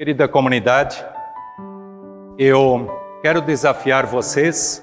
Querida 0.00 0.26
comunidade, 0.26 0.96
eu 2.38 2.88
quero 3.20 3.42
desafiar 3.42 4.06
vocês 4.06 4.82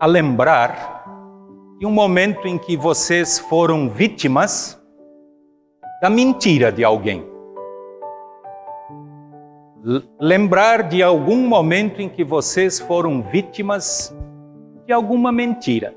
a 0.00 0.06
lembrar 0.06 1.06
de 1.78 1.86
um 1.86 1.92
momento 1.92 2.48
em 2.48 2.58
que 2.58 2.76
vocês 2.76 3.38
foram 3.38 3.88
vítimas 3.88 4.82
da 6.02 6.10
mentira 6.10 6.72
de 6.72 6.82
alguém. 6.82 7.24
Lembrar 10.18 10.82
de 10.88 11.04
algum 11.04 11.46
momento 11.46 12.02
em 12.02 12.08
que 12.08 12.24
vocês 12.24 12.80
foram 12.80 13.22
vítimas 13.22 14.12
de 14.86 14.92
alguma 14.92 15.30
mentira. 15.30 15.94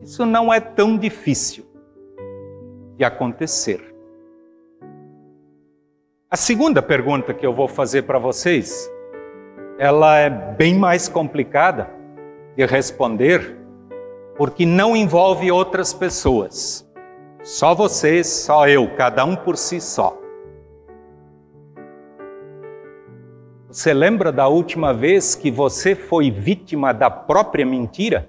Isso 0.00 0.24
não 0.24 0.50
é 0.50 0.60
tão 0.60 0.96
difícil 0.96 1.66
de 2.96 3.04
acontecer. 3.04 3.91
A 6.32 6.36
segunda 6.38 6.80
pergunta 6.80 7.34
que 7.34 7.44
eu 7.44 7.52
vou 7.52 7.68
fazer 7.68 8.04
para 8.04 8.18
vocês, 8.18 8.90
ela 9.78 10.16
é 10.16 10.30
bem 10.30 10.74
mais 10.74 11.06
complicada 11.06 11.90
de 12.56 12.64
responder, 12.64 13.58
porque 14.34 14.64
não 14.64 14.96
envolve 14.96 15.52
outras 15.52 15.92
pessoas. 15.92 16.90
Só 17.42 17.74
vocês, 17.74 18.26
só 18.28 18.66
eu, 18.66 18.96
cada 18.96 19.26
um 19.26 19.36
por 19.36 19.58
si 19.58 19.78
só. 19.78 20.18
Você 23.68 23.92
lembra 23.92 24.32
da 24.32 24.48
última 24.48 24.94
vez 24.94 25.34
que 25.34 25.50
você 25.50 25.94
foi 25.94 26.30
vítima 26.30 26.94
da 26.94 27.10
própria 27.10 27.66
mentira? 27.66 28.26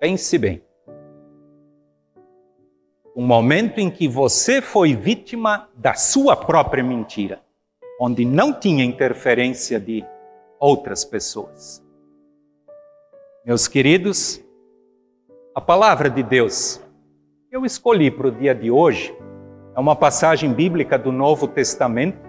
Pense 0.00 0.36
bem 0.38 0.69
um 3.16 3.26
momento 3.26 3.78
em 3.78 3.90
que 3.90 4.06
você 4.06 4.62
foi 4.62 4.94
vítima 4.94 5.68
da 5.74 5.94
sua 5.94 6.36
própria 6.36 6.82
mentira, 6.82 7.40
onde 8.00 8.24
não 8.24 8.52
tinha 8.52 8.84
interferência 8.84 9.80
de 9.80 10.04
outras 10.58 11.04
pessoas. 11.04 11.84
Meus 13.44 13.66
queridos, 13.66 14.40
a 15.54 15.60
palavra 15.60 16.08
de 16.08 16.22
Deus 16.22 16.80
que 17.48 17.56
eu 17.56 17.64
escolhi 17.64 18.10
para 18.10 18.28
o 18.28 18.30
dia 18.30 18.54
de 18.54 18.70
hoje 18.70 19.12
é 19.74 19.80
uma 19.80 19.96
passagem 19.96 20.52
bíblica 20.52 20.96
do 20.96 21.10
Novo 21.10 21.48
Testamento, 21.48 22.20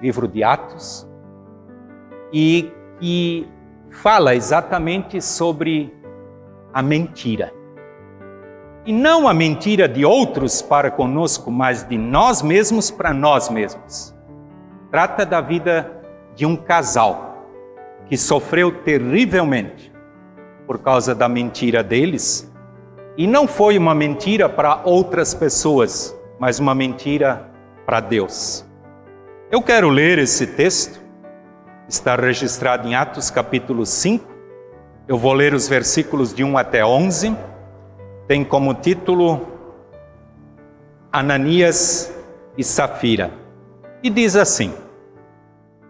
livro 0.00 0.28
de 0.28 0.44
Atos, 0.44 1.08
e 2.32 2.70
que 3.00 3.48
fala 3.90 4.34
exatamente 4.34 5.20
sobre 5.20 5.92
a 6.72 6.82
mentira. 6.82 7.59
E 8.86 8.92
não 8.92 9.28
a 9.28 9.34
mentira 9.34 9.86
de 9.86 10.06
outros 10.06 10.62
para 10.62 10.90
conosco, 10.90 11.50
mas 11.50 11.86
de 11.86 11.98
nós 11.98 12.40
mesmos 12.40 12.90
para 12.90 13.12
nós 13.12 13.50
mesmos. 13.50 14.14
Trata 14.90 15.26
da 15.26 15.40
vida 15.40 15.90
de 16.34 16.46
um 16.46 16.56
casal 16.56 17.46
que 18.06 18.16
sofreu 18.16 18.72
terrivelmente 18.82 19.92
por 20.66 20.78
causa 20.78 21.14
da 21.14 21.28
mentira 21.28 21.82
deles. 21.82 22.50
E 23.18 23.26
não 23.26 23.46
foi 23.46 23.76
uma 23.76 23.94
mentira 23.94 24.48
para 24.48 24.80
outras 24.84 25.34
pessoas, 25.34 26.16
mas 26.38 26.58
uma 26.58 26.74
mentira 26.74 27.50
para 27.84 28.00
Deus. 28.00 28.64
Eu 29.50 29.60
quero 29.60 29.90
ler 29.90 30.18
esse 30.18 30.46
texto, 30.46 31.00
está 31.86 32.16
registrado 32.16 32.88
em 32.88 32.94
Atos 32.94 33.30
capítulo 33.30 33.84
5. 33.84 34.24
Eu 35.06 35.18
vou 35.18 35.34
ler 35.34 35.52
os 35.52 35.68
versículos 35.68 36.32
de 36.32 36.42
1 36.42 36.56
até 36.56 36.84
11 36.84 37.49
tem 38.30 38.44
como 38.44 38.72
título 38.74 39.44
Ananias 41.10 42.14
e 42.56 42.62
Safira. 42.62 43.32
E 44.04 44.08
diz 44.08 44.36
assim: 44.36 44.72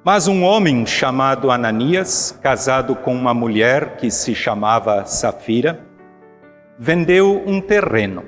Mas 0.03 0.27
um 0.27 0.43
homem 0.43 0.87
chamado 0.87 1.51
Ananias, 1.51 2.35
casado 2.41 2.97
com 2.97 3.15
uma 3.15 3.35
mulher 3.35 3.99
que 3.99 4.11
se 4.11 4.35
chamava 4.35 5.05
Safira, 5.05 5.87
vendeu 6.79 7.43
um 7.47 7.61
terreno 7.61 8.25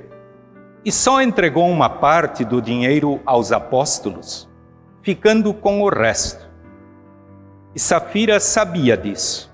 e 0.85 0.91
só 0.91 1.19
entregou 1.19 1.67
uma 1.67 1.89
parte 1.89 2.45
do 2.45 2.61
dinheiro 2.61 3.19
aos 3.25 3.51
apóstolos, 3.51 4.47
ficando 5.01 5.55
com 5.55 5.81
o 5.81 5.89
resto. 5.89 6.47
E 7.73 7.79
Safira 7.79 8.39
sabia 8.39 8.95
disso. 8.95 9.51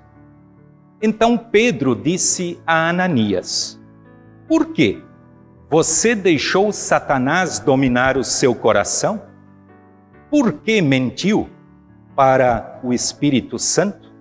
Então 1.01 1.37
Pedro 1.37 1.95
disse 1.95 2.61
a 2.67 2.89
Ananias: 2.89 3.78
por 4.49 4.73
quê? 4.73 4.97
Você 5.69 6.15
deixou 6.15 6.71
Satanás 6.71 7.59
dominar 7.59 8.17
o 8.17 8.23
seu 8.23 8.55
coração? 8.55 9.21
Por 10.31 10.53
que 10.53 10.81
mentiu 10.81 11.47
para 12.15 12.79
o 12.83 12.91
Espírito 12.91 13.59
Santo? 13.59 14.11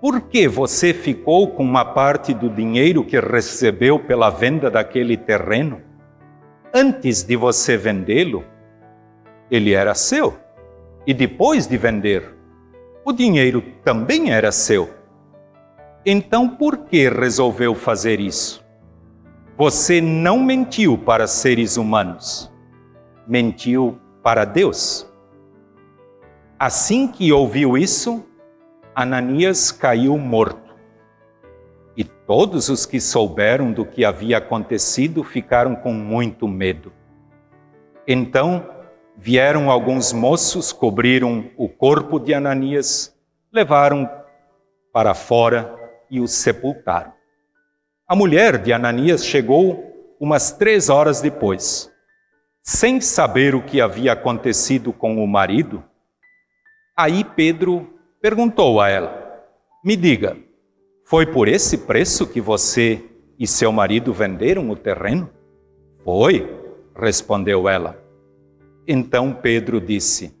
Por 0.00 0.20
que 0.20 0.46
você 0.46 0.94
ficou 0.94 1.48
com 1.48 1.64
uma 1.64 1.84
parte 1.84 2.32
do 2.32 2.48
dinheiro 2.48 3.04
que 3.04 3.18
recebeu 3.18 3.98
pela 3.98 4.30
venda 4.30 4.70
daquele 4.70 5.16
terreno? 5.16 5.80
Antes 6.72 7.24
de 7.24 7.34
você 7.34 7.76
vendê-lo, 7.76 8.44
ele 9.50 9.72
era 9.72 9.94
seu. 9.94 10.38
E 11.04 11.12
depois 11.12 11.66
de 11.66 11.76
vender, 11.76 12.22
o 13.04 13.12
dinheiro 13.12 13.60
também 13.84 14.30
era 14.30 14.52
seu. 14.52 14.88
Então 16.04 16.48
por 16.48 16.78
que 16.86 17.08
resolveu 17.08 17.74
fazer 17.74 18.20
isso? 18.20 18.65
Você 19.58 20.02
não 20.02 20.38
mentiu 20.38 20.98
para 20.98 21.26
seres 21.26 21.78
humanos, 21.78 22.52
mentiu 23.26 23.98
para 24.22 24.44
Deus. 24.44 25.10
Assim 26.58 27.08
que 27.08 27.32
ouviu 27.32 27.78
isso, 27.78 28.22
Ananias 28.94 29.72
caiu 29.72 30.18
morto. 30.18 30.76
E 31.96 32.04
todos 32.04 32.68
os 32.68 32.84
que 32.84 33.00
souberam 33.00 33.72
do 33.72 33.86
que 33.86 34.04
havia 34.04 34.36
acontecido 34.36 35.24
ficaram 35.24 35.74
com 35.74 35.94
muito 35.94 36.46
medo. 36.46 36.92
Então 38.06 38.68
vieram 39.16 39.70
alguns 39.70 40.12
moços, 40.12 40.70
cobriram 40.70 41.50
o 41.56 41.66
corpo 41.66 42.20
de 42.20 42.34
Ananias, 42.34 43.16
levaram 43.50 44.06
para 44.92 45.14
fora 45.14 45.74
e 46.10 46.20
o 46.20 46.28
sepultaram. 46.28 47.15
A 48.08 48.14
mulher 48.14 48.58
de 48.58 48.72
Ananias 48.72 49.26
chegou 49.26 50.14
umas 50.20 50.52
três 50.52 50.88
horas 50.88 51.20
depois. 51.20 51.90
Sem 52.62 53.00
saber 53.00 53.52
o 53.52 53.60
que 53.64 53.80
havia 53.80 54.12
acontecido 54.12 54.92
com 54.92 55.24
o 55.24 55.26
marido, 55.26 55.82
aí 56.96 57.24
Pedro 57.24 57.98
perguntou 58.22 58.80
a 58.80 58.88
ela: 58.88 59.42
Me 59.84 59.96
diga, 59.96 60.36
foi 61.04 61.26
por 61.26 61.48
esse 61.48 61.78
preço 61.78 62.28
que 62.28 62.40
você 62.40 63.02
e 63.36 63.44
seu 63.44 63.72
marido 63.72 64.12
venderam 64.12 64.70
o 64.70 64.76
terreno? 64.76 65.28
Foi, 66.04 66.48
respondeu 66.94 67.68
ela. 67.68 68.00
Então 68.86 69.32
Pedro 69.32 69.80
disse: 69.80 70.32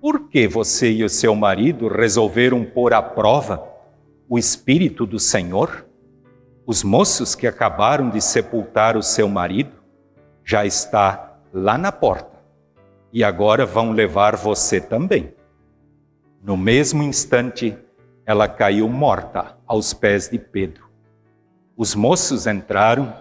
Por 0.00 0.28
que 0.28 0.48
você 0.48 0.90
e 0.90 1.04
o 1.04 1.08
seu 1.08 1.36
marido 1.36 1.86
resolveram 1.86 2.64
pôr 2.64 2.92
à 2.92 3.00
prova 3.00 3.64
o 4.28 4.36
Espírito 4.36 5.06
do 5.06 5.20
Senhor? 5.20 5.91
Os 6.64 6.84
moços 6.84 7.34
que 7.34 7.46
acabaram 7.46 8.08
de 8.08 8.20
sepultar 8.20 8.96
o 8.96 9.02
seu 9.02 9.28
marido 9.28 9.72
já 10.44 10.64
está 10.64 11.38
lá 11.52 11.76
na 11.76 11.90
porta 11.90 12.38
e 13.12 13.24
agora 13.24 13.66
vão 13.66 13.90
levar 13.90 14.36
você 14.36 14.80
também. 14.80 15.34
No 16.42 16.56
mesmo 16.56 17.02
instante, 17.02 17.76
ela 18.24 18.46
caiu 18.48 18.88
morta 18.88 19.58
aos 19.66 19.92
pés 19.92 20.28
de 20.28 20.38
Pedro. 20.38 20.88
Os 21.76 21.96
moços 21.96 22.46
entraram 22.46 23.12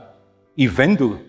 e, 0.56 0.68
vendo 0.68 1.20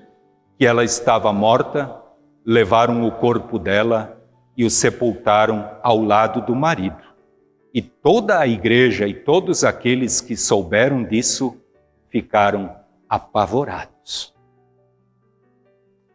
que 0.59 0.67
ela 0.67 0.85
estava 0.85 1.33
morta, 1.33 1.97
levaram 2.45 3.07
o 3.07 3.13
corpo 3.13 3.59
dela 3.59 4.21
e 4.55 4.67
o 4.67 4.71
sepultaram 4.71 5.71
ao 5.83 6.03
lado 6.03 6.43
do 6.43 6.55
marido. 6.55 7.03
E 7.73 7.81
toda 7.81 8.39
a 8.39 8.47
igreja 8.47 9.07
e 9.07 9.15
todos 9.15 9.65
aqueles 9.65 10.21
que 10.21 10.37
souberam 10.37 11.03
disso 11.03 11.62
ficaram 12.13 12.77
apavorados. 13.09 14.37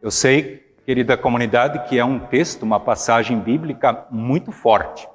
Eu 0.00 0.12
sei, 0.12 0.58
querida 0.86 1.18
comunidade, 1.18 1.88
que 1.88 1.98
é 1.98 2.04
um 2.04 2.20
texto, 2.20 2.62
uma 2.62 2.78
passagem 2.78 3.38
bíblica 3.40 4.06
muito 4.08 4.52
forte. 4.52 5.08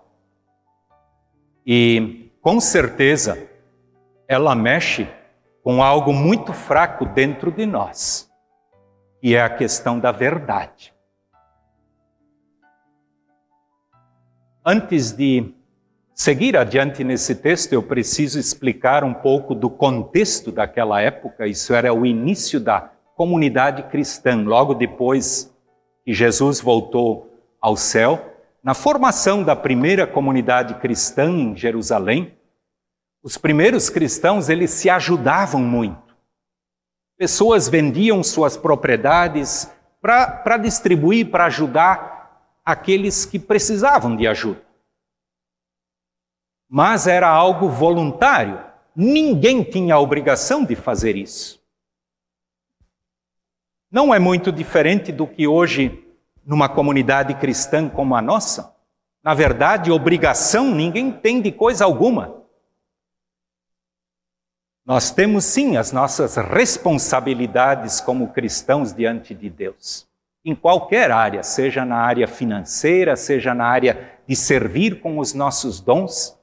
E, 1.65 2.29
com 2.41 2.59
certeza, 2.59 3.49
ela 4.27 4.53
mexe 4.53 5.07
com 5.63 5.81
algo 5.81 6.11
muito 6.11 6.51
fraco 6.51 7.05
dentro 7.05 7.49
de 7.49 7.65
nós, 7.65 8.29
que 9.21 9.33
é 9.33 9.41
a 9.41 9.49
questão 9.49 9.97
da 9.97 10.11
verdade. 10.11 10.93
Antes 14.65 15.13
de 15.13 15.53
seguir 16.13 16.55
adiante 16.55 17.03
nesse 17.03 17.35
texto, 17.35 17.73
eu 17.73 17.83
preciso 17.83 18.39
explicar 18.39 19.03
um 19.03 19.13
pouco 19.13 19.55
do 19.55 19.69
contexto 19.69 20.51
daquela 20.51 21.01
época. 21.01 21.47
Isso 21.47 21.73
era 21.73 21.93
o 21.93 22.05
início 22.05 22.59
da 22.59 22.91
comunidade 23.15 23.83
cristã, 23.83 24.43
logo 24.43 24.73
depois 24.73 25.53
que 26.05 26.13
Jesus 26.13 26.59
voltou 26.59 27.29
ao 27.61 27.75
céu. 27.75 28.33
Na 28.63 28.73
formação 28.73 29.43
da 29.43 29.55
primeira 29.55 30.07
comunidade 30.07 30.75
cristã 30.75 31.29
em 31.29 31.55
Jerusalém, 31.55 32.33
os 33.21 33.37
primeiros 33.37 33.89
cristãos 33.89 34.49
eles 34.49 34.71
se 34.71 34.89
ajudavam 34.89 35.61
muito. 35.61 36.15
Pessoas 37.17 37.69
vendiam 37.69 38.23
suas 38.23 38.57
propriedades 38.57 39.69
para 40.01 40.57
distribuir, 40.57 41.29
para 41.29 41.45
ajudar 41.45 42.59
aqueles 42.65 43.25
que 43.25 43.37
precisavam 43.37 44.15
de 44.15 44.27
ajuda. 44.27 44.62
Mas 46.75 47.05
era 47.05 47.29
algo 47.29 47.69
voluntário. 47.69 48.59
Ninguém 48.95 49.63
tinha 49.63 49.93
a 49.93 49.99
obrigação 49.99 50.65
de 50.65 50.75
fazer 50.75 51.15
isso. 51.15 51.61
Não 53.91 54.11
é 54.11 54.17
muito 54.17 54.51
diferente 54.51 55.11
do 55.11 55.27
que 55.27 55.45
hoje 55.45 56.03
numa 56.43 56.67
comunidade 56.67 57.35
cristã 57.35 57.87
como 57.87 58.15
a 58.15 58.23
nossa? 58.23 58.75
Na 59.23 59.35
verdade, 59.35 59.91
obrigação 59.91 60.73
ninguém 60.73 61.11
tem 61.11 61.43
de 61.43 61.51
coisa 61.51 61.85
alguma. 61.85 62.41
Nós 64.83 65.11
temos 65.11 65.45
sim 65.45 65.77
as 65.77 65.91
nossas 65.91 66.37
responsabilidades 66.37 68.01
como 68.01 68.33
cristãos 68.33 68.91
diante 68.91 69.35
de 69.35 69.47
Deus, 69.47 70.07
em 70.43 70.55
qualquer 70.55 71.11
área, 71.11 71.43
seja 71.43 71.85
na 71.85 71.97
área 71.97 72.27
financeira, 72.27 73.15
seja 73.15 73.53
na 73.53 73.67
área 73.67 74.19
de 74.27 74.35
servir 74.35 75.01
com 75.01 75.19
os 75.19 75.35
nossos 75.35 75.79
dons, 75.79 76.35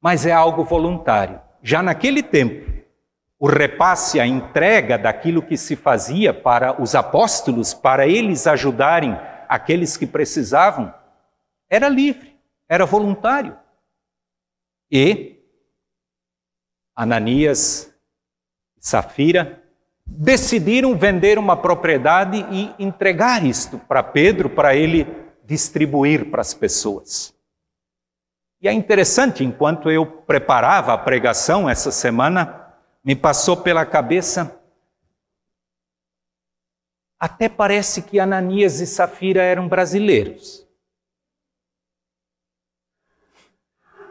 mas 0.00 0.26
é 0.26 0.32
algo 0.32 0.64
voluntário. 0.64 1.40
Já 1.62 1.82
naquele 1.82 2.22
tempo, 2.22 2.76
o 3.38 3.46
repasse, 3.46 4.18
a 4.18 4.26
entrega 4.26 4.96
daquilo 4.96 5.42
que 5.42 5.56
se 5.56 5.76
fazia 5.76 6.32
para 6.32 6.80
os 6.80 6.94
apóstolos, 6.94 7.74
para 7.74 8.06
eles 8.06 8.46
ajudarem 8.46 9.16
aqueles 9.48 9.96
que 9.96 10.06
precisavam, 10.06 10.92
era 11.68 11.88
livre, 11.88 12.38
era 12.68 12.86
voluntário. 12.86 13.56
E 14.90 15.36
Ananias 16.94 17.92
e 18.78 18.86
Safira 18.86 19.62
decidiram 20.06 20.96
vender 20.96 21.38
uma 21.38 21.56
propriedade 21.56 22.46
e 22.50 22.72
entregar 22.78 23.44
isto 23.44 23.78
para 23.78 24.02
Pedro, 24.02 24.48
para 24.48 24.74
ele 24.74 25.06
distribuir 25.44 26.30
para 26.30 26.40
as 26.40 26.54
pessoas. 26.54 27.35
E 28.60 28.68
é 28.68 28.72
interessante, 28.72 29.44
enquanto 29.44 29.90
eu 29.90 30.06
preparava 30.06 30.92
a 30.92 30.98
pregação 30.98 31.68
essa 31.68 31.90
semana, 31.90 32.74
me 33.04 33.14
passou 33.14 33.56
pela 33.56 33.84
cabeça. 33.84 34.58
Até 37.18 37.48
parece 37.48 38.02
que 38.02 38.18
Ananias 38.18 38.80
e 38.80 38.86
Safira 38.86 39.42
eram 39.42 39.68
brasileiros. 39.68 40.66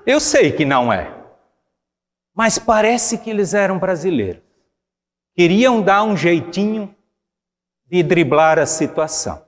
Eu 0.06 0.20
sei 0.20 0.52
que 0.52 0.64
não 0.64 0.94
é, 0.94 1.12
mas 2.34 2.60
parece 2.60 3.18
que 3.18 3.30
eles 3.30 3.54
eram 3.56 3.80
brasileiros. 3.80 4.44
Queriam 5.36 5.82
dar 5.82 6.04
um 6.04 6.16
jeitinho 6.16 6.96
de 7.88 8.04
driblar 8.04 8.60
a 8.60 8.66
situação. 8.66 9.45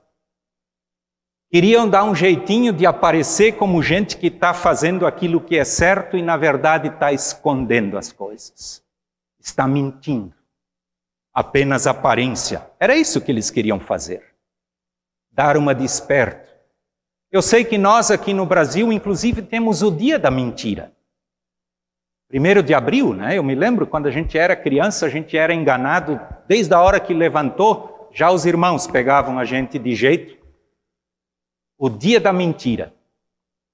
Queriam 1.50 1.88
dar 1.88 2.04
um 2.04 2.14
jeitinho 2.14 2.72
de 2.72 2.84
aparecer 2.84 3.52
como 3.52 3.82
gente 3.82 4.16
que 4.16 4.26
está 4.26 4.52
fazendo 4.52 5.06
aquilo 5.06 5.40
que 5.40 5.56
é 5.56 5.64
certo 5.64 6.16
e, 6.16 6.22
na 6.22 6.36
verdade, 6.36 6.88
está 6.88 7.12
escondendo 7.12 7.96
as 7.96 8.12
coisas 8.12 8.86
está 9.48 9.66
mentindo. 9.66 10.34
Apenas 11.32 11.86
aparência. 11.86 12.66
Era 12.78 12.96
isso 12.96 13.20
que 13.20 13.30
eles 13.30 13.50
queriam 13.50 13.78
fazer. 13.78 14.22
Dar 15.30 15.56
uma 15.56 15.74
desperto. 15.74 16.48
Eu 17.30 17.42
sei 17.42 17.64
que 17.64 17.78
nós 17.78 18.10
aqui 18.10 18.32
no 18.32 18.46
Brasil, 18.46 18.92
inclusive, 18.92 19.42
temos 19.42 19.82
o 19.82 19.90
dia 19.90 20.18
da 20.18 20.30
mentira. 20.30 20.92
Primeiro 22.28 22.62
de 22.62 22.74
abril, 22.74 23.14
né? 23.14 23.38
Eu 23.38 23.42
me 23.42 23.54
lembro 23.54 23.86
quando 23.86 24.06
a 24.06 24.10
gente 24.10 24.36
era 24.36 24.56
criança, 24.56 25.06
a 25.06 25.08
gente 25.08 25.36
era 25.36 25.54
enganado 25.54 26.20
desde 26.46 26.74
a 26.74 26.80
hora 26.80 27.00
que 27.00 27.14
levantou, 27.14 28.10
já 28.12 28.30
os 28.30 28.44
irmãos 28.44 28.86
pegavam 28.86 29.38
a 29.38 29.44
gente 29.44 29.78
de 29.78 29.94
jeito. 29.94 30.37
O 31.78 31.88
dia 31.88 32.20
da 32.20 32.32
mentira. 32.32 32.92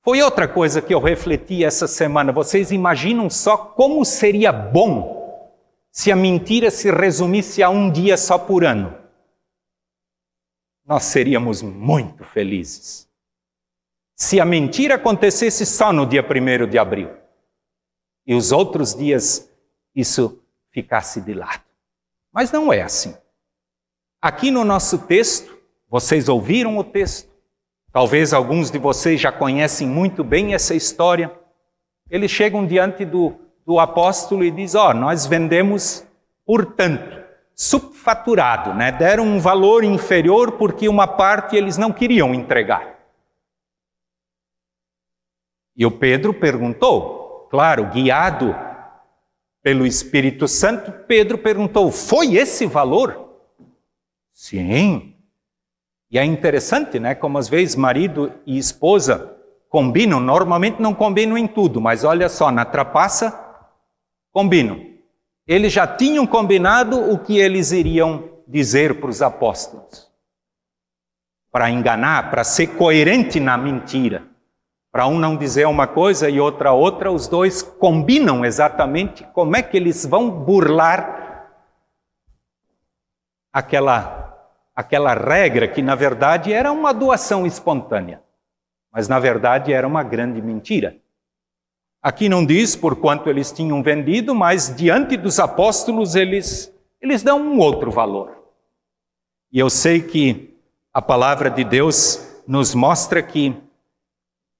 Foi 0.02 0.22
outra 0.22 0.46
coisa 0.46 0.82
que 0.82 0.94
eu 0.94 1.00
refleti 1.00 1.64
essa 1.64 1.88
semana. 1.88 2.30
Vocês 2.30 2.70
imaginam 2.70 3.30
só 3.30 3.56
como 3.56 4.04
seria 4.04 4.52
bom 4.52 5.24
se 5.94 6.10
a 6.10 6.16
mentira 6.16 6.72
se 6.72 6.90
resumisse 6.90 7.62
a 7.62 7.70
um 7.70 7.88
dia 7.88 8.16
só 8.16 8.36
por 8.36 8.64
ano, 8.64 8.98
nós 10.84 11.04
seríamos 11.04 11.62
muito 11.62 12.24
felizes. 12.24 13.08
Se 14.16 14.40
a 14.40 14.44
mentira 14.44 14.96
acontecesse 14.96 15.64
só 15.64 15.92
no 15.92 16.04
dia 16.04 16.20
1 16.20 16.68
de 16.68 16.78
abril 16.78 17.10
e 18.26 18.34
os 18.34 18.50
outros 18.50 18.92
dias 18.92 19.48
isso 19.94 20.42
ficasse 20.72 21.20
de 21.20 21.32
lado. 21.32 21.62
Mas 22.32 22.50
não 22.50 22.72
é 22.72 22.82
assim. 22.82 23.16
Aqui 24.20 24.50
no 24.50 24.64
nosso 24.64 25.06
texto, 25.06 25.56
vocês 25.88 26.28
ouviram 26.28 26.76
o 26.76 26.82
texto, 26.82 27.30
talvez 27.94 28.34
alguns 28.34 28.70
de 28.70 28.76
vocês 28.76 29.18
já 29.18 29.32
conhecem 29.32 29.88
muito 29.88 30.22
bem 30.22 30.52
essa 30.52 30.74
história. 30.74 31.32
Eles 32.10 32.30
chegam 32.30 32.66
diante 32.66 33.06
do 33.06 33.42
do 33.66 33.78
apóstolo 33.78 34.44
e 34.44 34.50
diz: 34.50 34.74
Ó, 34.74 34.90
oh, 34.90 34.94
nós 34.94 35.26
vendemos 35.26 36.06
por 36.44 36.74
tanto, 36.74 37.24
subfaturado, 37.54 38.74
né? 38.74 38.92
deram 38.92 39.24
um 39.24 39.38
valor 39.38 39.82
inferior 39.82 40.52
porque 40.52 40.88
uma 40.88 41.06
parte 41.06 41.56
eles 41.56 41.78
não 41.78 41.92
queriam 41.92 42.34
entregar. 42.34 42.98
E 45.76 45.84
o 45.86 45.90
Pedro 45.90 46.32
perguntou, 46.34 47.48
claro, 47.50 47.86
guiado 47.86 48.54
pelo 49.62 49.86
Espírito 49.86 50.46
Santo, 50.46 50.92
Pedro 51.06 51.38
perguntou: 51.38 51.90
foi 51.90 52.34
esse 52.34 52.66
valor? 52.66 53.30
Sim. 54.32 55.13
E 56.14 56.18
é 56.18 56.24
interessante, 56.24 57.00
né? 57.00 57.12
Como 57.12 57.38
às 57.38 57.48
vezes 57.48 57.74
marido 57.74 58.32
e 58.46 58.56
esposa 58.56 59.36
combinam, 59.68 60.20
normalmente 60.20 60.80
não 60.80 60.94
combinam 60.94 61.36
em 61.36 61.48
tudo, 61.48 61.80
mas 61.80 62.04
olha 62.04 62.28
só, 62.28 62.52
na 62.52 62.64
trapaça 62.64 63.36
combinam. 64.30 64.80
Eles 65.44 65.72
já 65.72 65.88
tinham 65.88 66.24
combinado 66.24 67.10
o 67.12 67.18
que 67.18 67.38
eles 67.38 67.72
iriam 67.72 68.30
dizer 68.46 69.00
para 69.00 69.10
os 69.10 69.20
apóstolos. 69.20 70.08
Para 71.50 71.68
enganar, 71.68 72.30
para 72.30 72.44
ser 72.44 72.68
coerente 72.68 73.40
na 73.40 73.58
mentira. 73.58 74.22
Para 74.92 75.08
um 75.08 75.18
não 75.18 75.36
dizer 75.36 75.66
uma 75.66 75.88
coisa 75.88 76.30
e 76.30 76.38
outra 76.38 76.70
outra, 76.70 77.10
os 77.10 77.26
dois 77.26 77.60
combinam 77.60 78.44
exatamente 78.44 79.24
como 79.32 79.56
é 79.56 79.62
que 79.62 79.76
eles 79.76 80.06
vão 80.06 80.30
burlar 80.30 81.50
aquela, 83.52 84.23
aquela 84.74 85.14
regra 85.14 85.68
que, 85.68 85.80
na 85.80 85.94
verdade, 85.94 86.52
era 86.52 86.72
uma 86.72 86.92
doação 86.92 87.46
espontânea. 87.46 88.22
Mas, 88.92 89.08
na 89.08 89.18
verdade, 89.18 89.72
era 89.72 89.86
uma 89.86 90.02
grande 90.02 90.40
mentira. 90.42 90.96
Aqui 92.02 92.28
não 92.28 92.44
diz 92.44 92.76
por 92.76 92.96
quanto 92.96 93.30
eles 93.30 93.50
tinham 93.50 93.82
vendido, 93.82 94.34
mas 94.34 94.74
diante 94.76 95.16
dos 95.16 95.38
apóstolos 95.38 96.14
eles, 96.14 96.72
eles 97.00 97.22
dão 97.22 97.40
um 97.40 97.58
outro 97.58 97.90
valor. 97.90 98.44
E 99.50 99.58
eu 99.58 99.70
sei 99.70 100.02
que 100.02 100.54
a 100.92 101.00
palavra 101.00 101.50
de 101.50 101.64
Deus 101.64 102.42
nos 102.46 102.74
mostra 102.74 103.22
que 103.22 103.56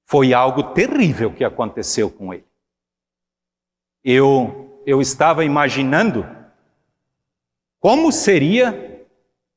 foi 0.07 0.33
algo 0.33 0.63
terrível 0.73 1.33
que 1.33 1.45
aconteceu 1.45 2.11
com 2.11 2.33
ele. 2.33 2.47
Eu, 4.03 4.81
eu 4.87 5.01
estava 5.01 5.45
imaginando 5.45 6.27
como 7.79 8.11
seria 8.11 8.94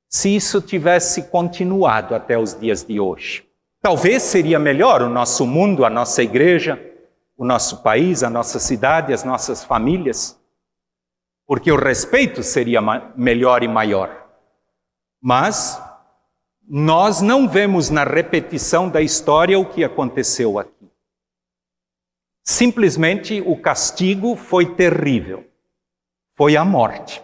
se 0.10 0.36
isso 0.36 0.62
tivesse 0.62 1.24
continuado 1.24 2.16
até 2.16 2.38
os 2.38 2.58
dias 2.58 2.84
de 2.84 3.00
hoje. 3.00 3.46
Talvez 3.82 4.24
seria 4.24 4.58
melhor 4.58 5.02
o 5.02 5.10
nosso 5.10 5.46
mundo, 5.46 5.86
a 5.86 5.90
nossa 5.90 6.24
igreja, 6.24 6.82
o 7.38 7.46
nosso 7.46 7.84
país, 7.84 8.24
a 8.24 8.30
nossa 8.30 8.60
cidade, 8.60 9.14
as 9.14 9.24
nossas 9.24 9.64
famílias, 9.64 10.40
porque 11.46 11.72
o 11.72 11.78
respeito 11.78 12.42
seria 12.44 12.82
melhor 13.16 13.64
e 13.64 13.68
maior. 13.68 14.28
Mas 15.22 15.82
nós 16.68 17.22
não 17.22 17.48
vemos 17.48 17.90
na 17.90 18.04
repetição 18.04 18.90
da 18.90 19.02
história 19.02 19.58
o 19.58 19.66
que 19.66 19.84
aconteceu 19.84 20.60
aqui. 20.60 20.92
Simplesmente 22.44 23.42
o 23.42 23.56
castigo 23.58 24.36
foi 24.36 24.76
terrível. 24.76 25.46
Foi 26.36 26.56
a 26.56 26.66
morte. 26.66 27.22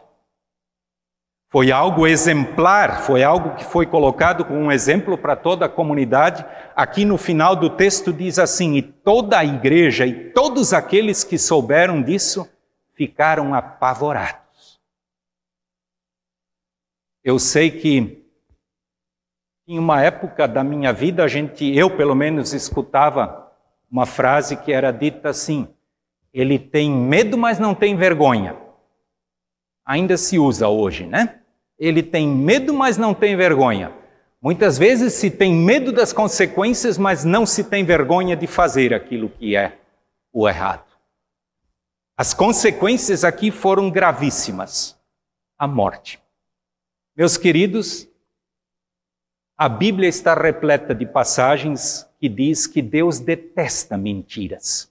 Foi 1.54 1.72
algo 1.72 2.08
exemplar, 2.08 3.04
foi 3.04 3.22
algo 3.22 3.56
que 3.56 3.64
foi 3.64 3.86
colocado 3.86 4.44
como 4.44 4.60
um 4.60 4.72
exemplo 4.72 5.16
para 5.16 5.36
toda 5.36 5.68
a 5.68 5.70
comunidade. 5.70 6.44
Aqui 6.76 7.06
no 7.06 7.16
final 7.16 7.56
do 7.56 7.70
texto 7.70 8.12
diz 8.12 8.40
assim: 8.40 8.74
E 8.74 8.82
toda 8.82 9.38
a 9.38 9.46
igreja 9.46 10.04
e 10.04 10.32
todos 10.32 10.74
aqueles 10.74 11.24
que 11.24 11.38
souberam 11.38 12.02
disso 12.02 12.50
ficaram 12.96 13.54
apavorados. 13.54 14.82
Eu 17.24 17.38
sei 17.38 17.70
que 17.70 18.26
em 19.68 19.78
uma 19.78 20.02
época 20.02 20.48
da 20.48 20.64
minha 20.64 20.92
vida 20.92 21.24
a 21.24 21.28
gente, 21.28 21.64
eu 21.78 21.96
pelo 21.96 22.16
menos 22.16 22.52
escutava 22.52 23.54
uma 23.92 24.08
frase 24.08 24.58
que 24.58 24.74
era 24.74 24.90
dita 24.90 25.30
assim: 25.30 25.68
ele 26.34 26.58
tem 26.58 26.90
medo, 26.90 27.38
mas 27.38 27.60
não 27.60 27.76
tem 27.76 27.96
vergonha. 27.96 28.58
Ainda 29.86 30.18
se 30.18 30.40
usa 30.40 30.68
hoje, 30.68 31.06
né? 31.06 31.42
Ele 31.84 32.02
tem 32.02 32.28
medo, 32.28 32.74
mas 32.74 32.98
não 32.98 33.14
tem 33.14 33.36
vergonha. 33.36 33.92
Muitas 34.42 34.78
vezes 34.78 35.14
se 35.14 35.30
tem 35.30 35.54
medo 35.54 35.92
das 35.92 36.14
consequências, 36.14 36.98
mas 36.98 37.26
não 37.26 37.46
se 37.46 37.66
tem 37.66 37.84
vergonha 37.84 38.38
de 38.38 38.48
fazer 38.48 38.94
aquilo 38.94 39.30
que 39.30 39.54
é 39.54 39.78
o 40.32 40.48
errado. 40.48 40.86
As 42.16 42.34
consequências 42.34 43.26
aqui 43.26 43.52
foram 43.52 43.90
gravíssimas 43.92 44.98
a 45.58 45.68
morte. 45.68 46.22
Meus 47.18 47.36
queridos, 47.36 48.08
a 49.58 49.68
Bíblia 49.68 50.08
está 50.08 50.34
repleta 50.34 50.96
de 50.96 51.06
passagens 51.06 52.10
que 52.18 52.30
diz 52.30 52.66
que 52.66 52.82
Deus 52.82 53.20
detesta 53.20 53.98
mentiras. 53.98 54.90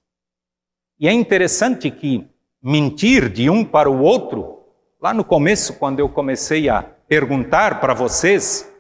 E 1.00 1.08
é 1.08 1.12
interessante 1.12 1.90
que 1.90 2.28
mentir 2.62 3.30
de 3.30 3.49
um 3.49 3.64
para 3.64 3.90
o 3.90 4.02
outro, 4.02 4.62
lá 5.02 5.12
no 5.12 5.25
começo, 5.25 5.75
quando 5.80 5.99
eu 5.99 6.09
comecei 6.09 6.68
a 6.68 6.80
perguntar 6.80 7.80
para 7.80 7.92
vocês, 7.92 8.73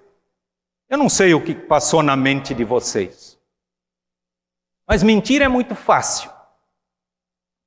eu 0.88 0.96
não 0.96 1.08
sei 1.08 1.34
o 1.34 1.42
que 1.42 1.52
passou 1.52 2.00
na 2.00 2.14
mente 2.14 2.54
de 2.54 2.62
vocês. 2.62 3.36
Mas 4.86 5.02
mentir 5.02 5.42
é 5.42 5.48
muito 5.48 5.74
fácil. 5.74 6.30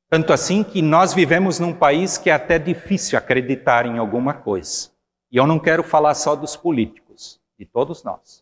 Tanto 0.09 0.31
assim 0.31 0.63
que 0.63 0.81
nós 0.81 1.13
vivemos 1.13 1.59
num 1.59 1.73
país 1.73 2.17
que 2.17 2.29
é 2.29 2.33
até 2.33 2.57
difícil 2.57 3.17
acreditar 3.17 3.85
em 3.85 3.97
alguma 3.97 4.33
coisa. 4.33 4.89
E 5.29 5.35
eu 5.35 5.45
não 5.45 5.59
quero 5.59 5.83
falar 5.83 6.13
só 6.13 6.33
dos 6.33 6.55
políticos, 6.55 7.41
de 7.59 7.65
todos 7.65 8.03
nós. 8.03 8.41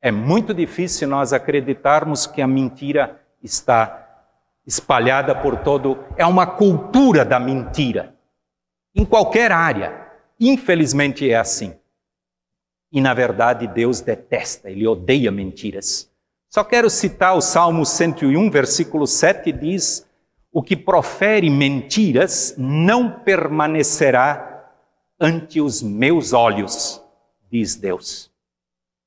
É 0.00 0.10
muito 0.10 0.54
difícil 0.54 1.08
nós 1.08 1.34
acreditarmos 1.34 2.26
que 2.26 2.40
a 2.40 2.46
mentira 2.46 3.20
está 3.42 4.00
espalhada 4.66 5.34
por 5.34 5.58
todo. 5.58 5.98
É 6.16 6.24
uma 6.24 6.46
cultura 6.46 7.22
da 7.22 7.38
mentira. 7.38 8.13
Em 8.94 9.04
qualquer 9.04 9.50
área. 9.50 10.08
Infelizmente 10.38 11.28
é 11.28 11.36
assim. 11.36 11.74
E 12.92 13.00
na 13.00 13.12
verdade 13.12 13.66
Deus 13.66 14.00
detesta, 14.00 14.70
ele 14.70 14.86
odeia 14.86 15.32
mentiras. 15.32 16.08
Só 16.48 16.62
quero 16.62 16.88
citar 16.88 17.36
o 17.36 17.40
Salmo 17.40 17.84
101, 17.84 18.48
versículo 18.50 19.06
7, 19.06 19.50
diz: 19.50 20.06
O 20.52 20.62
que 20.62 20.76
profere 20.76 21.50
mentiras 21.50 22.54
não 22.56 23.10
permanecerá 23.10 24.72
ante 25.18 25.60
os 25.60 25.82
meus 25.82 26.32
olhos, 26.32 27.02
diz 27.50 27.74
Deus. 27.74 28.30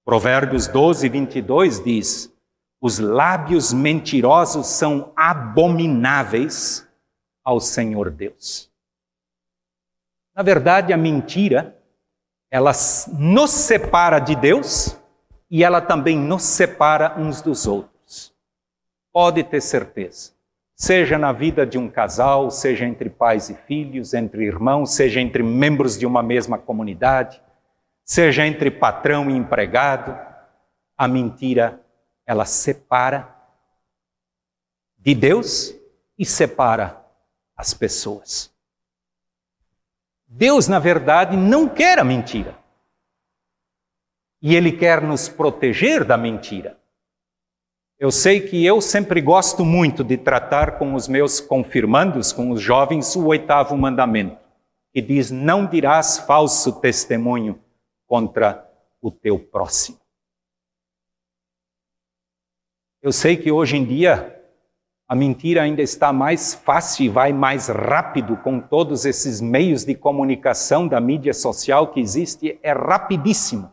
Provérbios 0.03 0.67
12, 0.67 1.07
22 1.07 1.83
diz: 1.83 2.33
Os 2.81 2.99
lábios 2.99 3.71
mentirosos 3.71 4.67
são 4.67 5.13
abomináveis 5.15 6.85
ao 7.41 7.61
Senhor 7.61 8.11
Deus. 8.11 8.69
Na 10.37 10.43
verdade, 10.43 10.93
a 10.93 10.97
mentira, 10.97 11.75
ela 12.51 12.71
nos 13.17 13.49
separa 13.49 14.19
de 14.19 14.35
Deus 14.35 14.95
e 15.49 15.63
ela 15.63 15.81
também 15.81 16.15
nos 16.15 16.43
separa 16.43 17.19
uns 17.19 17.41
dos 17.41 17.65
outros. 17.65 18.35
Pode 19.11 19.43
ter 19.43 19.61
certeza. 19.61 20.33
Seja 20.75 21.17
na 21.17 21.31
vida 21.31 21.65
de 21.65 21.79
um 21.79 21.89
casal, 21.89 22.51
seja 22.51 22.85
entre 22.85 23.09
pais 23.09 23.49
e 23.49 23.55
filhos, 23.55 24.13
entre 24.13 24.45
irmãos, 24.45 24.93
seja 24.93 25.19
entre 25.19 25.41
membros 25.41 25.97
de 25.97 26.05
uma 26.05 26.21
mesma 26.21 26.59
comunidade, 26.59 27.41
seja 28.05 28.45
entre 28.45 28.69
patrão 28.69 29.31
e 29.31 29.35
empregado, 29.35 30.15
a 30.95 31.07
mentira 31.07 31.81
ela 32.27 32.45
separa 32.45 33.27
de 34.99 35.15
Deus 35.15 35.73
e 36.15 36.23
separa 36.23 37.03
as 37.55 37.73
pessoas. 37.73 38.55
Deus, 40.27 40.67
na 40.67 40.77
verdade, 40.77 41.37
não 41.37 41.69
quer 41.69 41.99
a 41.99 42.03
mentira. 42.03 42.57
E 44.41 44.53
Ele 44.55 44.71
quer 44.71 45.01
nos 45.01 45.29
proteger 45.29 46.03
da 46.03 46.17
mentira. 46.17 46.77
Eu 47.97 48.11
sei 48.11 48.47
que 48.47 48.63
eu 48.63 48.79
sempre 48.79 49.21
gosto 49.21 49.65
muito 49.65 50.03
de 50.03 50.17
tratar 50.17 50.77
com 50.77 50.93
os 50.93 51.07
meus 51.07 51.39
confirmandos, 51.39 52.31
com 52.31 52.51
os 52.51 52.61
jovens, 52.61 53.15
o 53.15 53.25
oitavo 53.25 53.75
mandamento, 53.75 54.37
que 54.93 55.01
diz: 55.01 55.31
Não 55.31 55.65
dirás 55.65 56.19
falso 56.19 56.79
testemunho 56.79 57.59
contra 58.05 58.69
o 59.01 59.09
teu 59.09 59.39
próximo. 59.39 59.99
Eu 63.01 63.11
sei 63.11 63.37
que 63.37 63.51
hoje 63.51 63.77
em 63.77 63.85
dia 63.85 64.36
a 65.07 65.15
mentira 65.15 65.61
ainda 65.61 65.81
está 65.81 66.11
mais 66.11 66.53
fácil 66.53 67.05
e 67.05 67.09
vai 67.09 67.31
mais 67.31 67.69
rápido 67.69 68.35
com 68.37 68.59
todos 68.59 69.05
esses 69.05 69.39
meios 69.39 69.85
de 69.85 69.95
comunicação 69.95 70.85
da 70.85 70.99
mídia 70.99 71.33
social 71.33 71.87
que 71.87 72.01
existe, 72.01 72.59
é 72.61 72.73
rapidíssimo 72.73 73.71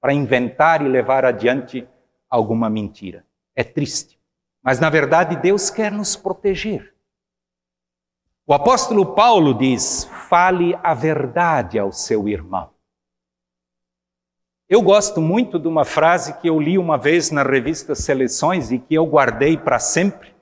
para 0.00 0.12
inventar 0.12 0.82
e 0.82 0.88
levar 0.88 1.24
adiante 1.24 1.86
alguma 2.28 2.68
mentira. 2.68 3.24
É 3.54 3.62
triste. 3.62 4.18
Mas, 4.60 4.80
na 4.80 4.90
verdade, 4.90 5.36
Deus 5.36 5.70
quer 5.70 5.92
nos 5.92 6.16
proteger. 6.16 6.92
O 8.44 8.52
apóstolo 8.52 9.14
Paulo 9.14 9.54
diz: 9.54 10.04
fale 10.28 10.76
a 10.82 10.92
verdade 10.92 11.78
ao 11.78 11.92
seu 11.92 12.28
irmão. 12.28 12.70
Eu 14.68 14.82
gosto 14.82 15.20
muito 15.20 15.58
de 15.58 15.68
uma 15.68 15.84
frase 15.84 16.36
que 16.40 16.48
eu 16.48 16.58
li 16.58 16.76
uma 16.76 16.98
vez 16.98 17.30
na 17.30 17.42
revista 17.42 17.94
Seleções 17.94 18.72
e 18.72 18.78
que 18.78 18.94
eu 18.94 19.06
guardei 19.06 19.56
para 19.56 19.78
sempre, 19.78 20.33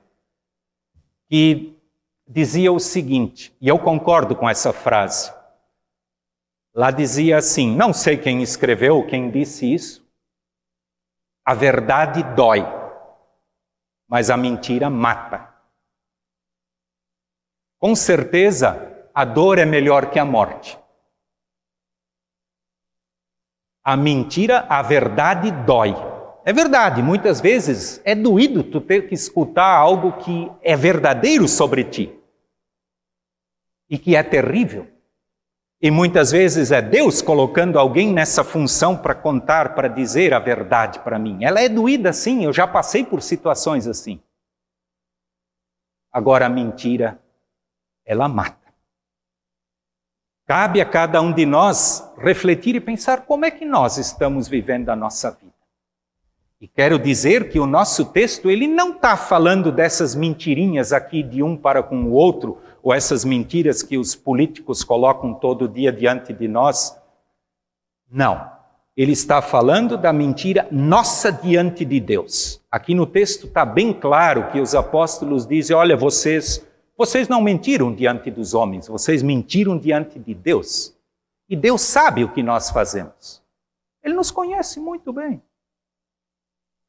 que 1.33 1.75
dizia 2.27 2.71
o 2.71 2.79
seguinte, 2.79 3.57
e 3.59 3.67
eu 3.67 3.79
concordo 3.79 4.35
com 4.35 4.47
essa 4.47 4.71
frase: 4.71 5.33
Lá 6.75 6.91
dizia 6.91 7.39
assim: 7.39 7.75
não 7.75 7.91
sei 7.91 8.19
quem 8.19 8.43
escreveu, 8.43 9.07
quem 9.07 9.31
disse 9.31 9.73
isso. 9.73 10.07
A 11.43 11.55
verdade 11.55 12.21
dói, 12.35 12.61
mas 14.07 14.29
a 14.29 14.37
mentira 14.37 14.91
mata. 14.91 15.51
Com 17.79 17.95
certeza, 17.95 19.09
a 19.11 19.25
dor 19.25 19.57
é 19.57 19.65
melhor 19.65 20.11
que 20.11 20.19
a 20.19 20.25
morte. 20.25 20.77
A 23.83 23.97
mentira, 23.97 24.67
a 24.69 24.83
verdade 24.83 25.49
dói. 25.65 26.12
É 26.45 26.51
verdade, 26.51 27.01
muitas 27.01 27.39
vezes 27.39 28.01
é 28.03 28.13
doído 28.13 28.63
tu 28.63 28.81
ter 28.81 29.07
que 29.07 29.13
escutar 29.13 29.75
algo 29.77 30.17
que 30.17 30.51
é 30.61 30.75
verdadeiro 30.75 31.47
sobre 31.47 31.85
ti 31.85 32.19
e 33.89 33.97
que 33.97 34.15
é 34.15 34.23
terrível. 34.23 34.87
E 35.81 35.89
muitas 35.89 36.31
vezes 36.31 36.71
é 36.71 36.81
Deus 36.81 37.21
colocando 37.21 37.79
alguém 37.79 38.11
nessa 38.11 38.43
função 38.43 38.97
para 38.97 39.15
contar, 39.15 39.73
para 39.75 39.87
dizer 39.87 40.33
a 40.33 40.39
verdade 40.39 40.99
para 40.99 41.19
mim. 41.19 41.43
Ela 41.43 41.61
é 41.61 41.69
doída 41.69 42.11
sim, 42.11 42.43
eu 42.43 42.51
já 42.51 42.67
passei 42.67 43.05
por 43.05 43.21
situações 43.21 43.87
assim. 43.87 44.21
Agora 46.11 46.45
a 46.45 46.49
mentira, 46.49 47.21
ela 48.05 48.27
mata. 48.27 48.73
Cabe 50.45 50.81
a 50.81 50.85
cada 50.85 51.21
um 51.21 51.33
de 51.33 51.45
nós 51.45 52.03
refletir 52.17 52.75
e 52.75 52.81
pensar 52.81 53.25
como 53.25 53.45
é 53.45 53.51
que 53.51 53.63
nós 53.63 53.97
estamos 53.97 54.47
vivendo 54.49 54.89
a 54.89 54.95
nossa 54.95 55.31
vida. 55.31 55.52
E 56.63 56.67
quero 56.69 56.97
dizer 56.97 57.49
que 57.49 57.59
o 57.59 57.65
nosso 57.65 58.05
texto 58.05 58.49
ele 58.49 58.67
não 58.67 58.93
está 58.93 59.17
falando 59.17 59.69
dessas 59.69 60.15
mentirinhas 60.15 60.93
aqui 60.93 61.21
de 61.21 61.43
um 61.43 61.57
para 61.57 61.83
com 61.83 62.05
o 62.05 62.13
outro, 62.13 62.57
ou 62.81 62.93
essas 62.93 63.25
mentiras 63.25 63.83
que 63.83 63.97
os 63.97 64.15
políticos 64.15 64.81
colocam 64.81 65.33
todo 65.33 65.67
dia 65.67 65.91
diante 65.91 66.31
de 66.31 66.47
nós. 66.47 66.97
Não. 68.09 68.49
Ele 68.95 69.11
está 69.11 69.41
falando 69.41 69.97
da 69.97 70.13
mentira 70.13 70.65
nossa 70.71 71.33
diante 71.33 71.83
de 71.83 71.99
Deus. 71.99 72.61
Aqui 72.71 72.95
no 72.95 73.05
texto 73.05 73.47
está 73.47 73.65
bem 73.65 73.91
claro 73.91 74.49
que 74.49 74.61
os 74.61 74.73
apóstolos 74.73 75.45
dizem: 75.45 75.75
olha, 75.75 75.97
vocês, 75.97 76.65
vocês 76.97 77.27
não 77.27 77.41
mentiram 77.41 77.93
diante 77.93 78.31
dos 78.31 78.53
homens, 78.53 78.87
vocês 78.87 79.21
mentiram 79.21 79.77
diante 79.77 80.17
de 80.17 80.33
Deus. 80.33 80.95
E 81.49 81.57
Deus 81.57 81.81
sabe 81.81 82.23
o 82.23 82.31
que 82.31 82.41
nós 82.41 82.69
fazemos. 82.69 83.43
Ele 84.01 84.13
nos 84.13 84.31
conhece 84.31 84.79
muito 84.79 85.11
bem. 85.11 85.41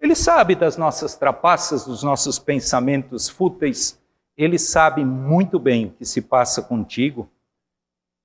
Ele 0.04 0.14
sabe 0.14 0.54
das 0.54 0.76
nossas 0.76 1.16
trapaças, 1.16 1.86
dos 1.86 2.02
nossos 2.02 2.38
pensamentos 2.38 3.26
fúteis, 3.26 3.98
ele 4.36 4.58
sabe 4.58 5.02
muito 5.02 5.58
bem 5.58 5.86
o 5.86 5.92
que 5.92 6.04
se 6.04 6.20
passa 6.20 6.60
contigo 6.60 7.26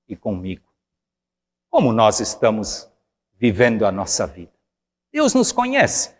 e 0.06 0.14
comigo. 0.14 0.68
Como 1.70 1.94
nós 1.94 2.20
estamos 2.20 2.92
vivendo 3.38 3.86
a 3.86 3.94
nossa 3.94 4.28
vida. 4.28 4.52
Deus 5.10 5.34
nos 5.34 5.54
conhece. 5.54 6.14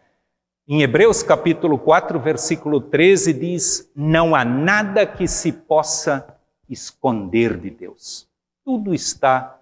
Em 0.66 0.82
Hebreus 0.82 1.22
capítulo 1.24 1.78
4, 1.78 2.18
versículo 2.22 2.80
13 2.80 3.34
diz: 3.34 3.92
Não 3.94 4.34
há 4.34 4.46
nada 4.46 5.06
que 5.06 5.28
se 5.28 5.52
possa 5.52 6.40
esconder 6.70 7.60
de 7.60 7.70
Deus. 7.70 8.30
Tudo 8.64 8.94
está 8.94 9.60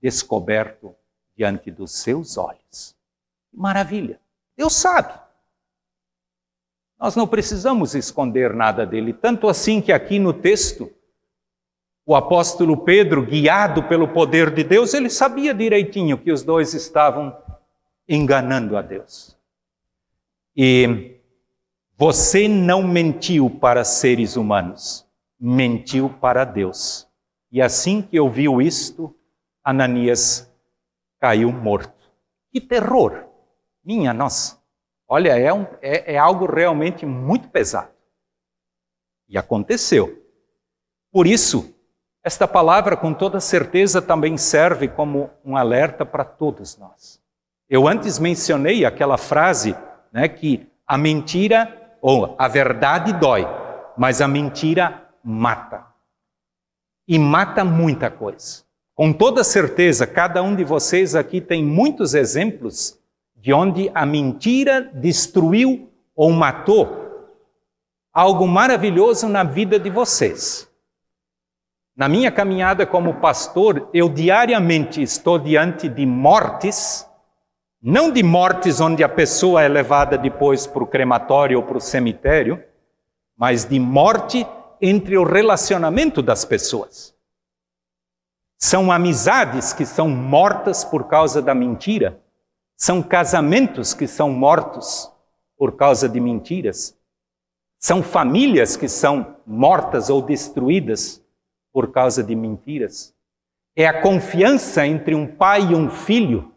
descoberto 0.00 0.94
diante 1.36 1.68
dos 1.68 1.90
seus 1.90 2.38
olhos. 2.38 2.94
Maravilha! 3.52 4.20
Deus 4.56 4.76
sabe. 4.76 5.21
Nós 7.02 7.16
não 7.16 7.26
precisamos 7.26 7.96
esconder 7.96 8.54
nada 8.54 8.86
dele, 8.86 9.12
tanto 9.12 9.48
assim 9.48 9.80
que 9.80 9.90
aqui 9.90 10.20
no 10.20 10.32
texto, 10.32 10.88
o 12.06 12.14
apóstolo 12.14 12.76
Pedro, 12.76 13.26
guiado 13.26 13.82
pelo 13.82 14.06
poder 14.06 14.54
de 14.54 14.62
Deus, 14.62 14.94
ele 14.94 15.10
sabia 15.10 15.52
direitinho 15.52 16.16
que 16.16 16.30
os 16.30 16.44
dois 16.44 16.74
estavam 16.74 17.36
enganando 18.08 18.76
a 18.76 18.82
Deus. 18.82 19.36
E 20.56 21.16
você 21.98 22.46
não 22.46 22.84
mentiu 22.84 23.50
para 23.50 23.82
seres 23.82 24.36
humanos, 24.36 25.04
mentiu 25.40 26.08
para 26.08 26.44
Deus. 26.44 27.08
E 27.50 27.60
assim 27.60 28.00
que 28.00 28.20
ouviu 28.20 28.62
isto, 28.62 29.12
Ananias 29.64 30.48
caiu 31.18 31.50
morto. 31.50 32.12
Que 32.52 32.60
terror! 32.60 33.24
Minha 33.84 34.14
nossa! 34.14 34.61
Olha, 35.14 35.38
é, 35.38 35.52
um, 35.52 35.66
é, 35.82 36.14
é 36.14 36.18
algo 36.18 36.46
realmente 36.46 37.04
muito 37.04 37.46
pesado. 37.50 37.90
E 39.28 39.36
aconteceu. 39.36 40.24
Por 41.12 41.26
isso, 41.26 41.74
esta 42.24 42.48
palavra, 42.48 42.96
com 42.96 43.12
toda 43.12 43.38
certeza, 43.38 44.00
também 44.00 44.38
serve 44.38 44.88
como 44.88 45.28
um 45.44 45.54
alerta 45.54 46.06
para 46.06 46.24
todos 46.24 46.78
nós. 46.78 47.20
Eu 47.68 47.86
antes 47.86 48.18
mencionei 48.18 48.86
aquela 48.86 49.18
frase 49.18 49.76
né, 50.10 50.28
que 50.28 50.66
a 50.86 50.96
mentira, 50.96 51.94
ou 52.00 52.34
a 52.38 52.48
verdade 52.48 53.12
dói, 53.12 53.46
mas 53.98 54.22
a 54.22 54.26
mentira 54.26 55.10
mata 55.22 55.88
e 57.06 57.18
mata 57.18 57.62
muita 57.62 58.10
coisa. 58.10 58.64
Com 58.94 59.12
toda 59.12 59.44
certeza, 59.44 60.06
cada 60.06 60.42
um 60.42 60.56
de 60.56 60.64
vocês 60.64 61.14
aqui 61.14 61.38
tem 61.38 61.62
muitos 61.62 62.14
exemplos 62.14 62.98
de 63.42 63.52
onde 63.52 63.90
a 63.92 64.06
mentira 64.06 64.80
destruiu 64.94 65.92
ou 66.14 66.30
matou 66.30 67.02
algo 68.14 68.46
maravilhoso 68.46 69.28
na 69.28 69.42
vida 69.42 69.80
de 69.80 69.90
vocês. 69.90 70.70
Na 71.96 72.08
minha 72.08 72.30
caminhada 72.30 72.86
como 72.86 73.14
pastor, 73.14 73.88
eu 73.92 74.08
diariamente 74.08 75.02
estou 75.02 75.40
diante 75.40 75.88
de 75.88 76.06
mortes, 76.06 77.04
não 77.82 78.12
de 78.12 78.22
mortes 78.22 78.80
onde 78.80 79.02
a 79.02 79.08
pessoa 79.08 79.60
é 79.60 79.66
levada 79.66 80.16
depois 80.16 80.64
para 80.64 80.84
o 80.84 80.86
crematório 80.86 81.58
ou 81.58 81.64
para 81.64 81.78
o 81.78 81.80
cemitério, 81.80 82.62
mas 83.36 83.64
de 83.64 83.80
morte 83.80 84.46
entre 84.80 85.18
o 85.18 85.24
relacionamento 85.24 86.22
das 86.22 86.44
pessoas. 86.44 87.12
São 88.56 88.92
amizades 88.92 89.72
que 89.72 89.84
são 89.84 90.08
mortas 90.08 90.84
por 90.84 91.08
causa 91.08 91.42
da 91.42 91.52
mentira. 91.52 92.22
São 92.84 93.00
casamentos 93.00 93.94
que 93.94 94.08
são 94.08 94.28
mortos 94.28 95.08
por 95.56 95.76
causa 95.76 96.08
de 96.08 96.18
mentiras. 96.18 96.98
São 97.78 98.02
famílias 98.02 98.76
que 98.76 98.88
são 98.88 99.36
mortas 99.46 100.10
ou 100.10 100.20
destruídas 100.20 101.24
por 101.72 101.92
causa 101.92 102.24
de 102.24 102.34
mentiras. 102.34 103.14
É 103.76 103.86
a 103.86 104.02
confiança 104.02 104.84
entre 104.84 105.14
um 105.14 105.28
pai 105.28 105.70
e 105.70 105.76
um 105.76 105.88
filho 105.88 106.52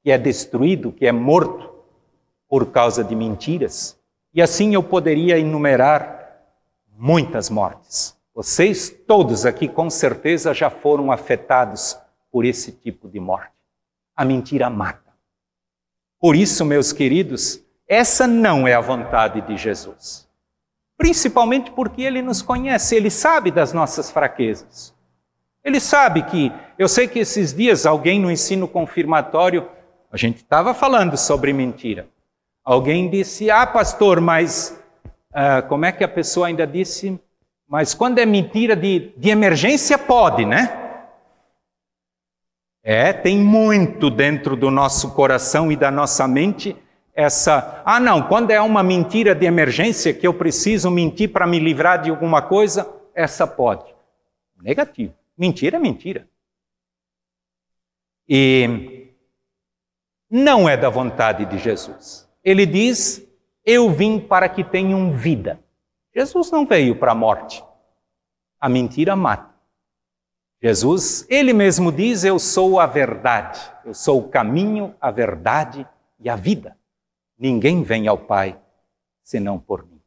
que 0.00 0.12
é 0.12 0.16
destruído, 0.16 0.92
que 0.92 1.08
é 1.08 1.10
morto 1.10 1.74
por 2.48 2.70
causa 2.70 3.02
de 3.02 3.16
mentiras. 3.16 3.98
E 4.32 4.40
assim 4.40 4.74
eu 4.74 4.82
poderia 4.84 5.40
enumerar 5.40 6.40
muitas 6.96 7.50
mortes. 7.50 8.16
Vocês 8.32 8.90
todos 9.08 9.44
aqui 9.44 9.66
com 9.66 9.90
certeza 9.90 10.54
já 10.54 10.70
foram 10.70 11.10
afetados 11.10 11.98
por 12.30 12.44
esse 12.44 12.70
tipo 12.70 13.08
de 13.08 13.18
morte. 13.18 13.50
A 14.14 14.24
mentira 14.24 14.70
mata. 14.70 15.03
Por 16.24 16.34
isso, 16.34 16.64
meus 16.64 16.90
queridos, 16.90 17.60
essa 17.86 18.26
não 18.26 18.66
é 18.66 18.72
a 18.72 18.80
vontade 18.80 19.42
de 19.42 19.58
Jesus. 19.58 20.26
Principalmente 20.96 21.70
porque 21.70 22.00
ele 22.00 22.22
nos 22.22 22.40
conhece, 22.40 22.96
ele 22.96 23.10
sabe 23.10 23.50
das 23.50 23.74
nossas 23.74 24.10
fraquezas. 24.10 24.94
Ele 25.62 25.78
sabe 25.78 26.22
que, 26.22 26.50
eu 26.78 26.88
sei 26.88 27.08
que 27.08 27.18
esses 27.18 27.52
dias 27.52 27.84
alguém 27.84 28.18
no 28.18 28.30
ensino 28.30 28.66
confirmatório, 28.66 29.68
a 30.10 30.16
gente 30.16 30.38
estava 30.38 30.72
falando 30.72 31.14
sobre 31.18 31.52
mentira. 31.52 32.08
Alguém 32.64 33.10
disse: 33.10 33.50
Ah, 33.50 33.66
pastor, 33.66 34.18
mas 34.18 34.82
uh, 35.28 35.68
como 35.68 35.84
é 35.84 35.92
que 35.92 36.04
a 36.04 36.08
pessoa 36.08 36.46
ainda 36.46 36.66
disse? 36.66 37.20
Mas 37.68 37.92
quando 37.92 38.18
é 38.18 38.24
mentira 38.24 38.74
de, 38.74 39.12
de 39.14 39.28
emergência, 39.28 39.98
pode, 39.98 40.46
né? 40.46 40.83
É, 42.86 43.14
tem 43.14 43.38
muito 43.38 44.10
dentro 44.10 44.54
do 44.54 44.70
nosso 44.70 45.14
coração 45.14 45.72
e 45.72 45.76
da 45.76 45.90
nossa 45.90 46.28
mente 46.28 46.76
essa. 47.14 47.82
Ah, 47.82 47.98
não, 47.98 48.28
quando 48.28 48.50
é 48.50 48.60
uma 48.60 48.82
mentira 48.82 49.34
de 49.34 49.46
emergência 49.46 50.12
que 50.12 50.26
eu 50.26 50.34
preciso 50.34 50.90
mentir 50.90 51.32
para 51.32 51.46
me 51.46 51.58
livrar 51.58 52.02
de 52.02 52.10
alguma 52.10 52.42
coisa, 52.42 52.86
essa 53.14 53.46
pode. 53.46 53.86
Negativo. 54.60 55.14
Mentira 55.36 55.78
é 55.78 55.80
mentira. 55.80 56.28
E 58.28 59.08
não 60.28 60.68
é 60.68 60.76
da 60.76 60.90
vontade 60.90 61.46
de 61.46 61.56
Jesus. 61.56 62.28
Ele 62.44 62.66
diz 62.66 63.26
eu 63.64 63.90
vim 63.90 64.20
para 64.20 64.46
que 64.46 64.62
tenham 64.62 65.10
vida. 65.10 65.58
Jesus 66.14 66.50
não 66.50 66.66
veio 66.66 66.96
para 66.96 67.12
a 67.12 67.14
morte. 67.14 67.64
A 68.60 68.68
mentira 68.68 69.16
mata. 69.16 69.53
Jesus, 70.64 71.26
ele 71.28 71.52
mesmo 71.52 71.92
diz: 71.92 72.24
Eu 72.24 72.38
sou 72.38 72.80
a 72.80 72.86
verdade, 72.86 73.60
eu 73.84 73.92
sou 73.92 74.20
o 74.20 74.28
caminho, 74.30 74.94
a 74.98 75.10
verdade 75.10 75.86
e 76.18 76.30
a 76.30 76.36
vida. 76.36 76.74
Ninguém 77.38 77.82
vem 77.82 78.08
ao 78.08 78.16
Pai 78.16 78.58
senão 79.22 79.58
por 79.58 79.84
mim. 79.84 80.00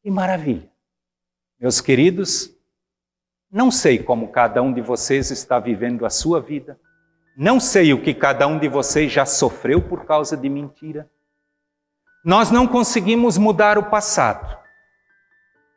Que 0.00 0.08
maravilha! 0.08 0.70
Meus 1.58 1.80
queridos, 1.80 2.56
não 3.50 3.72
sei 3.72 3.98
como 3.98 4.28
cada 4.28 4.62
um 4.62 4.72
de 4.72 4.80
vocês 4.80 5.32
está 5.32 5.58
vivendo 5.58 6.06
a 6.06 6.10
sua 6.10 6.40
vida, 6.40 6.78
não 7.36 7.58
sei 7.58 7.92
o 7.92 8.00
que 8.00 8.14
cada 8.14 8.46
um 8.46 8.60
de 8.60 8.68
vocês 8.68 9.10
já 9.10 9.26
sofreu 9.26 9.82
por 9.82 10.04
causa 10.04 10.36
de 10.36 10.48
mentira. 10.48 11.10
Nós 12.24 12.52
não 12.52 12.68
conseguimos 12.68 13.36
mudar 13.36 13.76
o 13.78 13.90
passado, 13.90 14.56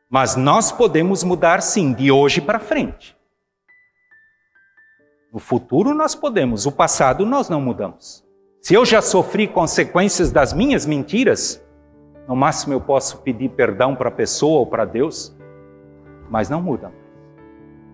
mas 0.07 0.35
nós 0.35 0.71
podemos 0.71 1.23
mudar 1.23 1.59
sim, 1.63 1.91
de 1.91 2.11
hoje 2.11 2.39
para 2.39 2.59
frente. 2.59 3.14
No 5.35 5.39
futuro 5.41 5.93
nós 5.93 6.15
podemos, 6.15 6.65
o 6.65 6.71
passado 6.71 7.25
nós 7.25 7.49
não 7.49 7.59
mudamos. 7.59 8.25
Se 8.61 8.73
eu 8.73 8.85
já 8.85 9.01
sofri 9.01 9.49
consequências 9.49 10.31
das 10.31 10.53
minhas 10.53 10.85
mentiras, 10.85 11.61
no 12.25 12.37
máximo 12.37 12.73
eu 12.73 12.79
posso 12.79 13.17
pedir 13.17 13.49
perdão 13.49 13.97
para 13.97 14.07
a 14.07 14.13
pessoa 14.13 14.59
ou 14.59 14.65
para 14.65 14.85
Deus, 14.85 15.35
mas 16.29 16.49
não 16.49 16.61
muda 16.61 16.87
mais. 16.87 17.05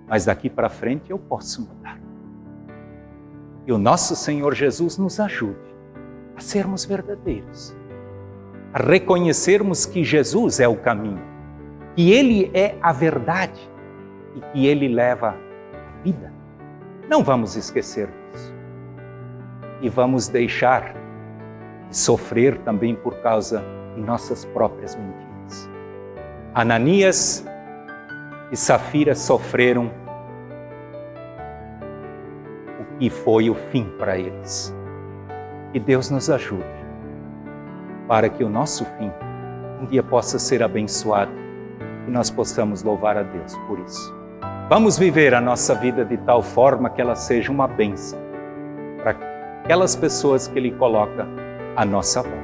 Mas 0.08 0.26
daqui 0.26 0.52
para 0.52 0.70
frente 0.70 1.10
eu 1.10 1.18
posso 1.18 1.64
mudar. 1.64 2.00
E 3.66 3.74
o 3.74 3.78
nosso 3.80 4.16
Senhor 4.16 4.54
Jesus 4.54 5.00
nos 5.00 5.20
ajude 5.20 5.76
a 6.36 6.40
sermos 6.40 6.86
verdadeiros 6.86 7.76
a 8.72 8.84
reconhecermos 8.84 9.84
que 9.84 10.04
Jesus 10.04 10.60
é 10.60 10.68
o 10.68 10.76
caminho, 10.76 11.24
que 11.96 12.12
Ele 12.12 12.52
é 12.54 12.78
a 12.84 12.94
verdade 12.94 13.60
e 14.36 14.42
que 14.52 14.68
Ele 14.68 14.88
leva 14.88 15.30
a 15.32 16.04
vida. 16.04 16.31
Não 17.12 17.26
vamos 17.26 17.58
esquecer 17.58 18.08
disso. 18.08 18.54
E 19.82 19.90
vamos 19.90 20.30
deixar 20.30 20.94
de 21.90 21.98
sofrer 21.98 22.58
também 22.60 22.96
por 22.96 23.16
causa 23.22 23.62
de 23.94 24.00
nossas 24.00 24.46
próprias 24.46 24.96
mentiras. 24.96 25.70
Ananias 26.54 27.46
e 28.50 28.56
Safira 28.56 29.14
sofreram 29.14 29.92
o 32.80 32.98
que 32.98 33.10
foi 33.10 33.50
o 33.50 33.56
fim 33.56 33.92
para 34.00 34.18
eles. 34.18 34.74
Que 35.74 35.82
Deus 35.82 36.10
nos 36.10 36.30
ajude 36.30 36.64
para 38.08 38.30
que 38.30 38.42
o 38.42 38.48
nosso 38.48 38.86
fim 38.98 39.12
um 39.82 39.86
dia 39.86 40.02
possa 40.02 40.40
ser 40.40 40.64
abençoado 40.64 41.34
e 42.08 42.10
nós 42.10 42.30
possamos 42.30 42.84
louvar 42.84 43.18
a 43.18 43.24
Deus 43.24 43.58
por 43.68 43.80
isso. 43.80 44.21
Vamos 44.72 44.98
viver 44.98 45.36
a 45.36 45.42
nossa 45.42 45.76
vida 45.76 46.06
de 46.06 46.16
tal 46.16 46.42
forma 46.42 46.90
que 46.90 47.02
ela 47.02 47.14
seja 47.14 47.52
uma 47.52 47.68
bênção 47.68 48.18
para 49.04 49.12
aquelas 49.66 49.98
pessoas 49.98 50.48
que 50.48 50.58
Ele 50.58 50.72
coloca 50.72 51.28
à 51.76 51.84
nossa 51.84 52.22
volta. 52.22 52.41